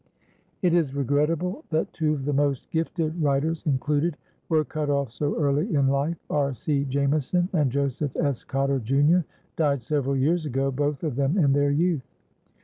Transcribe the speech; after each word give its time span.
It 0.63 0.73
is 0.73 0.95
regrettable 0.95 1.63
that 1.69 1.93
two 1.93 2.11
of 2.15 2.25
the 2.25 2.33
most 2.33 2.71
gifted 2.71 3.21
writers 3.21 3.63
included 3.67 4.17
were 4.49 4.65
cut 4.65 4.89
off 4.89 5.11
so 5.11 5.39
early 5.39 5.75
in 5.75 5.89
life. 5.89 6.17
R. 6.27 6.55
C. 6.55 6.85
Jamison 6.85 7.49
and 7.53 7.71
Joseph 7.71 8.15
S. 8.15 8.43
Cotter, 8.43 8.79
Jr., 8.79 9.19
died 9.55 9.83
several 9.83 10.15
years 10.17 10.43
ago, 10.47 10.71
both 10.71 11.03
of 11.03 11.17
them 11.17 11.37
in 11.37 11.53
their 11.53 11.69
youth. 11.69 12.09